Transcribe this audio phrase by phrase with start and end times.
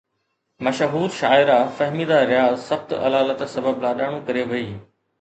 [0.59, 4.69] مشهور شاعره فهميده رياض سخت علالت سبب لاڏاڻو ڪري وئي